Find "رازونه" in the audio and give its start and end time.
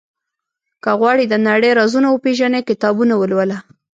1.79-2.07